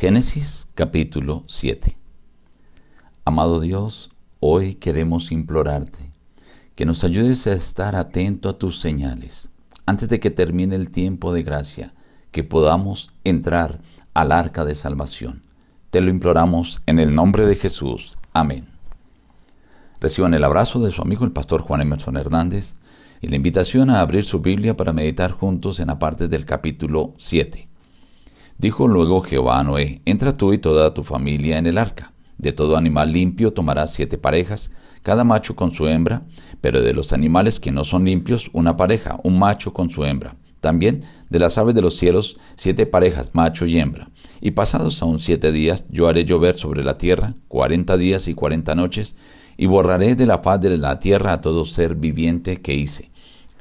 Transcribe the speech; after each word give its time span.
Génesis 0.00 0.68
capítulo 0.76 1.42
7. 1.48 1.98
Amado 3.24 3.58
Dios, 3.58 4.12
hoy 4.38 4.76
queremos 4.76 5.32
implorarte 5.32 5.98
que 6.76 6.86
nos 6.86 7.02
ayudes 7.02 7.48
a 7.48 7.52
estar 7.54 7.96
atento 7.96 8.48
a 8.48 8.58
tus 8.58 8.78
señales 8.78 9.48
antes 9.86 10.08
de 10.08 10.20
que 10.20 10.30
termine 10.30 10.76
el 10.76 10.92
tiempo 10.92 11.32
de 11.32 11.42
gracia, 11.42 11.94
que 12.30 12.44
podamos 12.44 13.10
entrar 13.24 13.80
al 14.14 14.30
arca 14.30 14.64
de 14.64 14.76
salvación. 14.76 15.42
Te 15.90 16.00
lo 16.00 16.10
imploramos 16.10 16.80
en 16.86 17.00
el 17.00 17.12
nombre 17.12 17.44
de 17.44 17.56
Jesús. 17.56 18.18
Amén. 18.32 18.66
Reciban 20.00 20.32
el 20.32 20.44
abrazo 20.44 20.78
de 20.78 20.92
su 20.92 21.02
amigo 21.02 21.24
el 21.24 21.32
pastor 21.32 21.62
Juan 21.62 21.80
Emerson 21.80 22.16
Hernández 22.16 22.76
y 23.20 23.26
la 23.26 23.34
invitación 23.34 23.90
a 23.90 23.98
abrir 23.98 24.22
su 24.22 24.38
Biblia 24.38 24.76
para 24.76 24.92
meditar 24.92 25.32
juntos 25.32 25.80
en 25.80 25.88
la 25.88 25.98
parte 25.98 26.28
del 26.28 26.44
capítulo 26.44 27.14
7. 27.18 27.68
Dijo 28.58 28.88
luego 28.88 29.20
Jehová 29.22 29.60
a 29.60 29.62
Noé, 29.62 30.02
entra 30.04 30.36
tú 30.36 30.52
y 30.52 30.58
toda 30.58 30.92
tu 30.92 31.04
familia 31.04 31.58
en 31.58 31.66
el 31.66 31.78
arca. 31.78 32.12
De 32.38 32.50
todo 32.50 32.76
animal 32.76 33.12
limpio 33.12 33.52
tomarás 33.52 33.94
siete 33.94 34.18
parejas, 34.18 34.72
cada 35.04 35.22
macho 35.22 35.54
con 35.54 35.72
su 35.72 35.86
hembra, 35.86 36.24
pero 36.60 36.82
de 36.82 36.92
los 36.92 37.12
animales 37.12 37.60
que 37.60 37.70
no 37.70 37.84
son 37.84 38.04
limpios, 38.04 38.50
una 38.52 38.76
pareja, 38.76 39.20
un 39.22 39.38
macho 39.38 39.72
con 39.72 39.90
su 39.90 40.04
hembra. 40.04 40.34
También 40.58 41.04
de 41.30 41.38
las 41.38 41.56
aves 41.56 41.76
de 41.76 41.82
los 41.82 41.96
cielos, 41.96 42.36
siete 42.56 42.84
parejas, 42.84 43.30
macho 43.32 43.64
y 43.64 43.78
hembra. 43.78 44.10
Y 44.40 44.50
pasados 44.50 45.00
aún 45.02 45.20
siete 45.20 45.52
días, 45.52 45.86
yo 45.88 46.08
haré 46.08 46.24
llover 46.24 46.58
sobre 46.58 46.82
la 46.82 46.98
tierra, 46.98 47.34
cuarenta 47.46 47.96
días 47.96 48.26
y 48.26 48.34
cuarenta 48.34 48.74
noches, 48.74 49.14
y 49.56 49.66
borraré 49.66 50.16
de 50.16 50.26
la 50.26 50.38
faz 50.38 50.60
de 50.60 50.76
la 50.76 50.98
tierra 50.98 51.34
a 51.34 51.40
todo 51.40 51.64
ser 51.64 51.94
viviente 51.94 52.56
que 52.56 52.74
hice. 52.74 53.12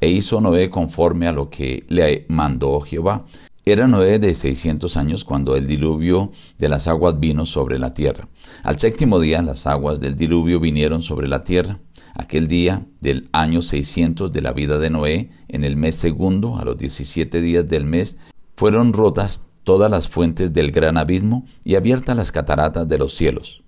E 0.01 0.09
hizo 0.09 0.41
Noé 0.41 0.71
conforme 0.71 1.27
a 1.27 1.33
lo 1.33 1.51
que 1.51 1.85
le 1.87 2.25
mandó 2.29 2.81
Jehová. 2.81 3.25
Era 3.69 3.85
Noé 3.85 4.17
de 4.17 4.33
seiscientos 4.33 4.95
años 4.95 5.25
cuando 5.25 5.57
el 5.57 5.67
diluvio 5.67 6.31
de 6.57 6.69
las 6.69 6.87
aguas 6.87 7.19
vino 7.19 7.45
sobre 7.45 7.77
la 7.77 7.93
tierra. 7.93 8.29
Al 8.63 8.79
séptimo 8.79 9.19
día 9.19 9.41
las 9.41 9.67
aguas 9.67 9.99
del 9.99 10.15
diluvio 10.15 10.61
vinieron 10.61 11.01
sobre 11.01 11.27
la 11.27 11.41
tierra. 11.41 11.81
Aquel 12.13 12.47
día 12.47 12.85
del 13.01 13.27
año 13.33 13.61
seiscientos 13.61 14.31
de 14.31 14.41
la 14.41 14.53
vida 14.53 14.79
de 14.79 14.89
Noé, 14.89 15.31
en 15.49 15.65
el 15.65 15.75
mes 15.75 15.95
segundo, 15.95 16.55
a 16.57 16.63
los 16.63 16.77
diecisiete 16.77 17.41
días 17.41 17.67
del 17.67 17.83
mes, 17.83 18.15
fueron 18.55 18.93
rotas 18.93 19.41
todas 19.65 19.91
las 19.91 20.07
fuentes 20.07 20.53
del 20.53 20.71
gran 20.71 20.95
abismo 20.95 21.45
y 21.65 21.75
abiertas 21.75 22.15
las 22.15 22.31
cataratas 22.31 22.87
de 22.87 22.97
los 22.97 23.15
cielos. 23.15 23.63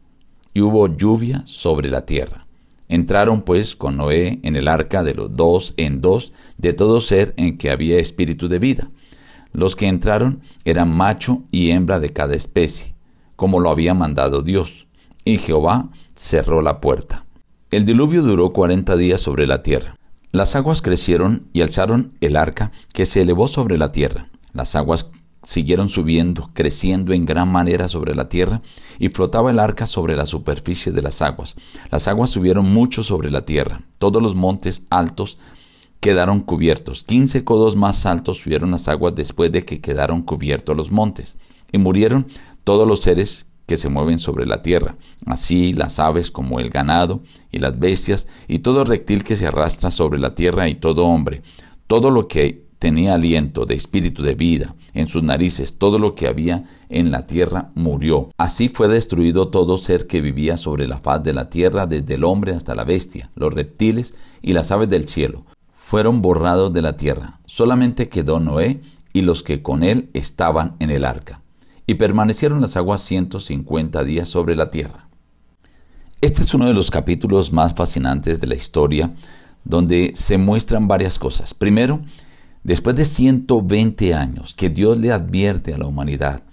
Y 0.54 0.62
hubo 0.62 0.88
lluvia 0.88 1.44
sobre 1.45 1.90
la 1.90 2.06
tierra. 2.06 2.48
Entraron 2.88 3.42
pues 3.42 3.76
con 3.76 3.98
Noé 3.98 4.40
en 4.44 4.56
el 4.56 4.70
arca 4.70 5.04
de 5.04 5.14
los 5.14 5.36
dos 5.36 5.73
en 5.76 6.00
dos 6.00 6.32
de 6.58 6.72
todo 6.72 7.02
ser 7.02 7.34
en 7.36 7.58
que 7.58 7.70
había 7.70 8.00
espíritu 8.00 8.48
de 8.48 8.60
vida 8.60 8.90
los 9.53 9.75
que 9.75 9.88
entraron 9.88 10.42
eran 10.66 10.95
macho 10.95 11.44
y 11.52 11.72
hembra 11.72 12.00
de 12.00 12.11
cada 12.11 12.36
especie, 12.36 12.95
como 13.36 13.59
lo 13.59 13.69
había 13.69 13.94
mandado 13.94 14.42
Dios, 14.42 14.88
y 15.25 15.38
Jehová 15.38 15.89
cerró 16.16 16.61
la 16.61 16.81
puerta. 16.81 17.25
El 17.72 17.86
diluvio 17.86 18.23
duró 18.23 18.52
cuarenta 18.52 18.95
días 18.95 19.22
sobre 19.22 19.45
la 19.45 19.61
tierra. 19.64 19.95
Las 20.31 20.55
aguas 20.55 20.81
crecieron 20.81 21.47
y 21.53 21.61
alzaron 21.61 22.14
el 22.22 22.36
arca 22.36 22.72
que 22.94 23.05
se 23.05 23.22
elevó 23.22 23.47
sobre 23.47 23.77
la 23.77 23.92
tierra. 23.92 24.30
Las 24.53 24.75
aguas 24.75 25.09
siguieron 25.44 25.89
subiendo, 25.89 26.52
creciendo 26.53 27.14
en 27.14 27.25
gran 27.25 27.52
manera 27.52 27.88
sobre 27.88 28.14
la 28.14 28.30
tierra, 28.30 28.61
y 29.00 29.09
flotaba 29.09 29.52
el 29.52 29.59
arca 29.59 29.86
sobre 29.86 30.16
la 30.16 30.25
superficie 30.25 30.92
de 30.92 31.02
las 31.02 31.22
aguas. 31.22 31.55
Las 31.92 32.08
aguas 32.08 32.30
subieron 32.30 32.72
mucho 32.72 33.03
sobre 33.03 33.31
la 33.31 33.45
tierra. 33.45 33.81
Todos 33.97 34.22
los 34.22 34.36
montes 34.36 34.83
altos 34.89 35.38
quedaron 36.00 36.39
cubiertos. 36.42 37.03
Quince 37.03 37.44
codos 37.44 37.75
más 37.75 38.05
altos 38.05 38.39
subieron 38.39 38.72
las 38.72 38.88
aguas 38.88 39.16
después 39.16 39.52
de 39.52 39.66
que 39.66 39.81
quedaron 39.81 40.22
cubiertos 40.22 40.75
los 40.75 40.92
montes. 40.92 41.38
Y 41.72 41.78
murieron 41.78 42.28
todos 42.64 42.88
los 42.88 43.02
seres 43.02 43.45
que 43.66 43.78
se 43.78 43.89
mueven 43.89 44.17
sobre 44.17 44.47
la 44.47 44.64
tierra, 44.64 44.97
así 45.27 45.73
las 45.73 46.00
aves 46.00 46.31
como 46.31 46.59
el 46.59 46.72
ganado 46.72 47.22
y 47.52 47.59
las 47.59 47.77
bestias 47.77 48.27
y 48.47 48.59
todo 48.59 48.83
reptil 48.83 49.23
que 49.23 49.36
se 49.36 49.45
arrastra 49.45 49.92
sobre 49.92 50.20
la 50.20 50.33
tierra 50.33 50.67
y 50.70 50.76
todo 50.76 51.05
hombre, 51.05 51.43
todo 51.86 52.09
lo 52.09 52.27
que 52.27 52.64
tenía 52.80 53.14
aliento 53.14 53.67
de 53.67 53.76
espíritu 53.76 54.23
de 54.23 54.33
vida 54.33 54.76
en 54.95 55.08
sus 55.08 55.21
narices, 55.21 55.77
todo 55.77 55.99
lo 55.99 56.15
que 56.15 56.26
había 56.26 56.64
en 56.89 57.11
la 57.11 57.27
tierra 57.27 57.70
murió. 57.76 58.32
Así 58.38 58.70
fue 58.70 58.88
destruido 58.88 59.49
todo 59.49 59.77
ser 59.77 60.08
que 60.08 60.21
vivía 60.21 60.58
sobre 60.58 60.88
la 60.88 60.98
faz 60.98 61.21
de 61.21 61.33
la 61.33 61.52
tierra, 61.52 61.86
desde 61.86 62.15
el 62.15 62.23
hombre 62.23 62.54
hasta 62.54 62.73
la 62.73 62.86
bestia, 62.86 63.30
los 63.36 63.54
reptiles 63.54 64.15
y 64.42 64.54
las 64.54 64.71
aves 64.71 64.89
del 64.89 65.08
cielo 65.08 65.45
fueron 65.89 66.22
borrados 66.22 66.72
de 66.72 66.83
la 66.83 66.98
tierra. 66.98 67.39
Solamente 67.48 68.10
quedó 68.10 68.39
Noé 68.39 68.80
y 69.11 69.22
los 69.22 69.42
que 69.42 69.64
con 69.64 69.82
él 69.82 70.11
estaban 70.14 70.76
en 70.77 70.92
el 70.92 71.04
arca. 71.04 71.42
Y 71.88 71.95
permanecieron 71.95 72.61
las 72.61 72.77
aguas 72.77 73.02
150 73.02 74.04
días 74.04 74.30
sobre 74.30 74.55
la 74.55 74.70
tierra. 74.70 75.10
Este 76.22 76.44
es 76.44 76.54
uno 76.54 76.67
de 76.67 76.76
los 76.76 76.92
capítulos 76.92 77.52
más 77.52 77.73
fascinantes 77.73 78.39
de 78.39 78.45
la 78.45 78.54
historia, 78.54 79.16
donde 79.64 80.11
se 80.14 80.38
muestran 80.38 80.88
varias 80.88 81.17
cosas. 81.17 81.55
Primero, 81.55 82.02
después 82.64 82.95
de 82.95 83.06
120 83.06 84.14
años 84.14 84.54
que 84.54 84.70
Dios 84.70 85.00
le 85.00 85.11
advierte 85.11 85.73
a 85.73 85.80
la 85.80 85.88
humanidad 85.88 86.44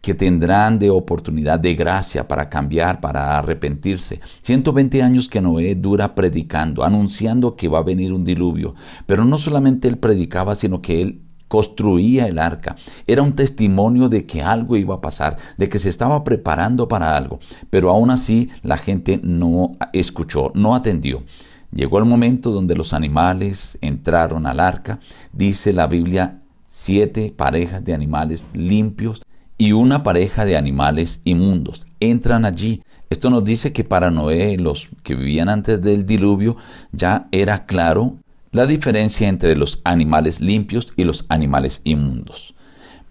que 0.00 0.14
tendrán 0.14 0.78
de 0.78 0.90
oportunidad 0.90 1.58
de 1.58 1.74
gracia 1.74 2.28
para 2.28 2.48
cambiar, 2.48 3.00
para 3.00 3.38
arrepentirse. 3.38 4.20
120 4.42 5.02
años 5.02 5.28
que 5.28 5.40
Noé 5.40 5.74
dura 5.74 6.14
predicando, 6.14 6.84
anunciando 6.84 7.56
que 7.56 7.68
va 7.68 7.78
a 7.78 7.82
venir 7.82 8.12
un 8.12 8.24
diluvio. 8.24 8.74
Pero 9.06 9.24
no 9.24 9.36
solamente 9.36 9.88
él 9.88 9.98
predicaba, 9.98 10.54
sino 10.54 10.80
que 10.80 11.02
él 11.02 11.22
construía 11.48 12.26
el 12.26 12.38
arca. 12.38 12.76
Era 13.06 13.22
un 13.22 13.32
testimonio 13.32 14.08
de 14.08 14.26
que 14.26 14.42
algo 14.42 14.76
iba 14.76 14.96
a 14.96 15.00
pasar, 15.00 15.36
de 15.56 15.68
que 15.68 15.78
se 15.78 15.88
estaba 15.88 16.24
preparando 16.24 16.88
para 16.88 17.16
algo. 17.16 17.40
Pero 17.70 17.90
aún 17.90 18.10
así 18.10 18.50
la 18.62 18.76
gente 18.76 19.20
no 19.22 19.76
escuchó, 19.92 20.52
no 20.54 20.74
atendió. 20.74 21.24
Llegó 21.72 21.98
el 21.98 22.04
momento 22.04 22.52
donde 22.52 22.76
los 22.76 22.92
animales 22.92 23.76
entraron 23.80 24.46
al 24.46 24.60
arca. 24.60 25.00
Dice 25.32 25.72
la 25.72 25.86
Biblia, 25.86 26.42
siete 26.64 27.34
parejas 27.36 27.84
de 27.84 27.94
animales 27.94 28.46
limpios 28.54 29.20
y 29.58 29.72
una 29.72 30.02
pareja 30.02 30.44
de 30.44 30.56
animales 30.56 31.20
inmundos. 31.24 31.86
Entran 32.00 32.44
allí. 32.44 32.82
Esto 33.08 33.30
nos 33.30 33.44
dice 33.44 33.72
que 33.72 33.84
para 33.84 34.10
Noé, 34.10 34.56
los 34.58 34.88
que 35.02 35.14
vivían 35.14 35.48
antes 35.48 35.80
del 35.80 36.06
diluvio, 36.06 36.56
ya 36.92 37.28
era 37.30 37.66
claro 37.66 38.16
la 38.52 38.66
diferencia 38.66 39.28
entre 39.28 39.56
los 39.56 39.80
animales 39.84 40.40
limpios 40.40 40.92
y 40.96 41.04
los 41.04 41.26
animales 41.28 41.82
inmundos. 41.84 42.54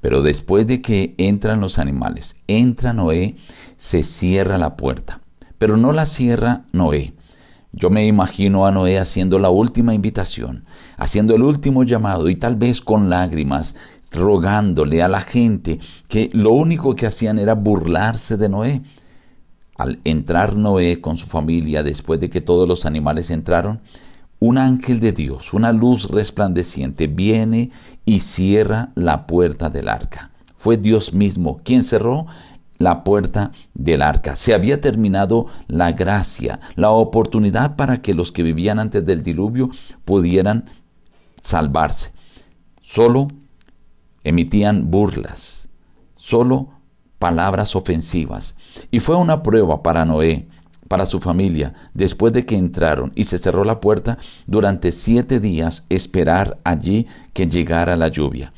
Pero 0.01 0.21
después 0.21 0.67
de 0.67 0.81
que 0.81 1.15
entran 1.17 1.61
los 1.61 1.79
animales, 1.79 2.35
entra 2.47 2.93
Noé, 2.93 3.35
se 3.77 4.03
cierra 4.03 4.57
la 4.57 4.75
puerta. 4.75 5.21
Pero 5.57 5.77
no 5.77 5.93
la 5.93 6.05
cierra 6.05 6.65
Noé. 6.73 7.13
Yo 7.71 7.89
me 7.89 8.05
imagino 8.07 8.65
a 8.65 8.71
Noé 8.71 8.99
haciendo 8.99 9.37
la 9.39 9.49
última 9.49 9.93
invitación, 9.93 10.65
haciendo 10.97 11.35
el 11.35 11.41
último 11.41 11.83
llamado 11.83 12.29
y 12.29 12.35
tal 12.35 12.55
vez 12.55 12.79
con 12.81 13.09
lágrimas 13.09 13.75
rogándole 14.15 15.03
a 15.03 15.07
la 15.07 15.21
gente 15.21 15.79
que 16.07 16.29
lo 16.33 16.51
único 16.51 16.95
que 16.95 17.07
hacían 17.07 17.39
era 17.39 17.53
burlarse 17.53 18.37
de 18.37 18.49
Noé. 18.49 18.81
Al 19.77 19.99
entrar 20.05 20.55
Noé 20.55 21.01
con 21.01 21.17
su 21.17 21.27
familia, 21.27 21.83
después 21.83 22.19
de 22.19 22.29
que 22.29 22.41
todos 22.41 22.67
los 22.67 22.85
animales 22.85 23.29
entraron, 23.29 23.81
un 24.39 24.57
ángel 24.57 24.99
de 24.99 25.11
Dios, 25.11 25.53
una 25.53 25.71
luz 25.71 26.09
resplandeciente, 26.09 27.07
viene 27.07 27.71
y 28.05 28.21
cierra 28.21 28.91
la 28.95 29.27
puerta 29.27 29.69
del 29.69 29.89
arca. 29.89 30.31
Fue 30.55 30.77
Dios 30.77 31.13
mismo 31.13 31.59
quien 31.63 31.83
cerró 31.83 32.25
la 32.77 33.03
puerta 33.03 33.51
del 33.73 34.01
arca. 34.01 34.35
Se 34.35 34.53
había 34.53 34.81
terminado 34.81 35.47
la 35.67 35.91
gracia, 35.93 36.59
la 36.75 36.91
oportunidad 36.91 37.75
para 37.75 38.01
que 38.01 38.13
los 38.13 38.31
que 38.31 38.43
vivían 38.43 38.79
antes 38.79 39.05
del 39.05 39.23
diluvio 39.23 39.69
pudieran 40.03 40.65
salvarse. 41.41 42.11
Solo 42.81 43.29
emitían 44.25 44.91
burlas, 44.91 45.69
solo 46.15 46.71
palabras 47.19 47.75
ofensivas. 47.75 48.55
Y 48.91 48.99
fue 48.99 49.15
una 49.15 49.41
prueba 49.41 49.81
para 49.81 50.03
Noé, 50.03 50.47
para 50.89 51.05
su 51.05 51.19
familia, 51.19 51.73
después 51.93 52.33
de 52.33 52.45
que 52.45 52.57
entraron 52.57 53.11
y 53.15 53.23
se 53.23 53.37
cerró 53.37 53.63
la 53.63 53.79
puerta, 53.79 54.17
durante 54.45 54.91
siete 54.91 55.39
días 55.39 55.85
esperar 55.89 56.59
allí 56.63 57.07
que 57.33 57.47
llegara 57.47 57.95
la 57.95 58.09
lluvia. 58.09 58.51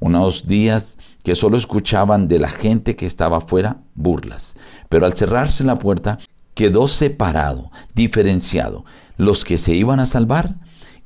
Unos 0.00 0.46
días 0.46 0.98
que 1.22 1.34
solo 1.34 1.56
escuchaban 1.56 2.26
de 2.26 2.38
la 2.38 2.48
gente 2.48 2.96
que 2.96 3.06
estaba 3.06 3.38
afuera 3.38 3.82
burlas. 3.94 4.56
Pero 4.88 5.06
al 5.06 5.14
cerrarse 5.14 5.62
la 5.62 5.78
puerta, 5.78 6.18
quedó 6.54 6.88
separado, 6.88 7.70
diferenciado, 7.94 8.84
los 9.16 9.44
que 9.44 9.56
se 9.56 9.74
iban 9.74 10.00
a 10.00 10.06
salvar 10.06 10.56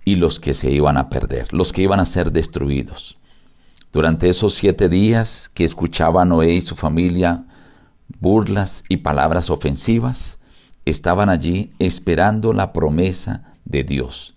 y 0.05 0.17
los 0.17 0.41
que 0.41 0.55
se 0.55 0.71
iban 0.71 0.97
a 0.97 1.11
perder, 1.11 1.53
los 1.53 1.73
que 1.73 1.83
iban 1.83 2.01
a 2.01 2.07
ser 2.07 2.33
destruidos. 2.33 3.19
Durante 3.97 4.29
esos 4.29 4.53
siete 4.53 4.91
días 4.91 5.51
que 5.55 5.65
escuchaba 5.65 6.27
Noé 6.27 6.53
y 6.53 6.61
su 6.61 6.77
familia 6.77 7.47
burlas 8.21 8.85
y 8.91 8.99
palabras 8.99 9.49
ofensivas, 9.49 10.39
estaban 10.85 11.31
allí 11.31 11.73
esperando 11.79 12.53
la 12.53 12.75
promesa 12.75 13.55
de 13.65 13.85
Dios. 13.85 14.35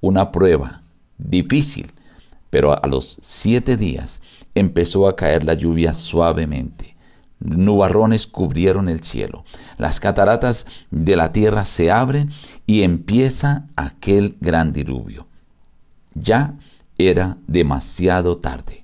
Una 0.00 0.30
prueba 0.30 0.82
difícil, 1.18 1.90
pero 2.48 2.80
a 2.80 2.86
los 2.86 3.18
siete 3.22 3.76
días 3.76 4.22
empezó 4.54 5.08
a 5.08 5.16
caer 5.16 5.42
la 5.42 5.54
lluvia 5.54 5.94
suavemente. 5.94 6.94
nubarrones 7.40 8.28
cubrieron 8.28 8.88
el 8.88 9.02
cielo. 9.02 9.44
Las 9.78 9.98
cataratas 9.98 10.64
de 10.92 11.16
la 11.16 11.32
tierra 11.32 11.64
se 11.64 11.90
abren 11.90 12.30
y 12.66 12.82
empieza 12.82 13.66
aquel 13.74 14.36
gran 14.40 14.70
diluvio. 14.70 15.26
Ya 16.14 16.54
era 16.98 17.38
demasiado 17.48 18.38
tarde 18.38 18.81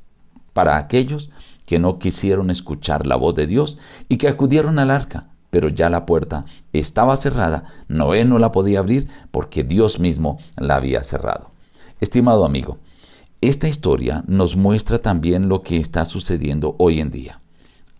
para 0.59 0.77
aquellos 0.77 1.31
que 1.67 1.79
no 1.79 2.01
quisieron 2.01 2.51
escuchar 2.51 3.07
la 3.07 3.15
voz 3.15 3.37
de 3.37 3.47
Dios 3.47 3.79
y 4.09 4.17
que 4.17 4.27
acudieron 4.27 4.81
al 4.81 4.91
arca, 4.91 5.29
pero 5.51 5.69
ya 5.69 5.89
la 5.89 6.05
puerta 6.05 6.47
estaba 6.73 7.15
cerrada, 7.15 7.67
Noé 7.87 8.25
no 8.25 8.41
la 8.41 8.51
podía 8.51 8.81
abrir 8.81 9.07
porque 9.31 9.63
Dios 9.63 10.01
mismo 10.01 10.41
la 10.57 10.75
había 10.75 11.05
cerrado. 11.05 11.53
Estimado 12.01 12.45
amigo, 12.45 12.79
esta 13.41 13.69
historia 13.69 14.25
nos 14.27 14.57
muestra 14.57 14.99
también 14.99 15.49
lo 15.49 15.63
que 15.63 15.77
está 15.77 16.05
sucediendo 16.07 16.75
hoy 16.81 16.99
en 16.99 17.13
día. 17.13 17.39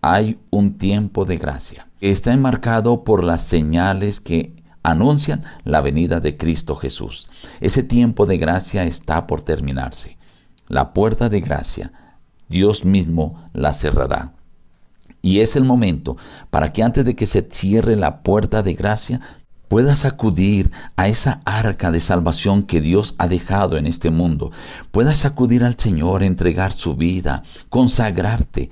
Hay 0.01 0.37
un 0.49 0.77
tiempo 0.77 1.23
de 1.23 1.37
gracia. 1.37 1.87
Está 2.01 2.33
enmarcado 2.33 3.05
por 3.05 3.23
las 3.23 3.41
señales 3.41 4.19
que 4.19 4.53
anuncian 4.83 5.45
la 5.63 5.79
venida 5.79 6.19
de 6.19 6.35
Cristo 6.35 6.75
Jesús. 6.75 7.29
Ese 7.61 7.83
tiempo 7.83 8.25
de 8.25 8.37
gracia 8.37 8.83
está 8.83 9.27
por 9.27 9.43
terminarse. 9.43 10.17
La 10.67 10.91
puerta 10.91 11.29
de 11.29 11.39
gracia, 11.39 11.93
Dios 12.49 12.83
mismo 12.83 13.49
la 13.53 13.73
cerrará. 13.73 14.33
Y 15.21 15.39
es 15.39 15.55
el 15.55 15.63
momento 15.63 16.17
para 16.49 16.73
que 16.73 16.83
antes 16.83 17.05
de 17.05 17.15
que 17.15 17.25
se 17.25 17.47
cierre 17.49 17.95
la 17.95 18.21
puerta 18.21 18.63
de 18.63 18.73
gracia, 18.73 19.21
puedas 19.67 20.03
acudir 20.03 20.71
a 20.95 21.07
esa 21.07 21.41
arca 21.45 21.91
de 21.91 21.99
salvación 21.99 22.63
que 22.63 22.81
Dios 22.81 23.15
ha 23.17 23.27
dejado 23.27 23.77
en 23.77 23.85
este 23.85 24.09
mundo. 24.09 24.51
Puedas 24.91 25.25
acudir 25.25 25.63
al 25.63 25.77
Señor, 25.77 26.23
entregar 26.23 26.71
su 26.71 26.95
vida, 26.95 27.43
consagrarte, 27.69 28.69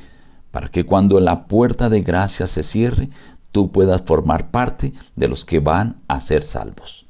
para 0.51 0.69
que 0.69 0.85
cuando 0.85 1.19
la 1.19 1.45
puerta 1.45 1.89
de 1.89 2.01
gracia 2.01 2.47
se 2.47 2.63
cierre, 2.63 3.09
tú 3.51 3.71
puedas 3.71 4.01
formar 4.05 4.49
parte 4.49 4.93
de 5.15 5.27
los 5.27 5.45
que 5.45 5.59
van 5.59 5.97
a 6.07 6.19
ser 6.19 6.43
salvos. 6.43 7.05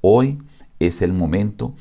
Hoy 0.00 0.38
es 0.80 1.00
el 1.00 1.12
momento 1.12 1.74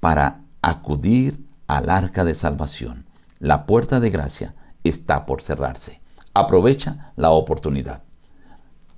para 0.00 0.40
acudir 0.62 1.44
al 1.66 1.90
arca 1.90 2.24
de 2.24 2.34
salvación. 2.34 3.04
La 3.42 3.66
puerta 3.66 3.98
de 3.98 4.08
gracia 4.08 4.54
está 4.84 5.26
por 5.26 5.42
cerrarse. 5.42 6.00
Aprovecha 6.32 7.10
la 7.16 7.30
oportunidad. 7.30 8.04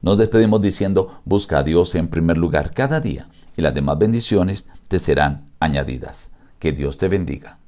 Nos 0.03 0.19
despedimos 0.19 0.61
diciendo, 0.61 1.23
busca 1.25 1.61
a 1.61 1.63
Dios 1.63 1.95
en 1.95 2.09
primer 2.09 2.37
lugar 2.37 2.71
cada 2.71 3.01
día 3.01 3.27
y 3.57 3.63
las 3.63 3.73
demás 3.73 3.97
bendiciones 3.97 4.67
te 4.89 4.99
serán 4.99 5.51
añadidas. 5.61 6.31
Que 6.59 6.73
Dios 6.73 6.99
te 6.99 7.09
bendiga. 7.09 7.59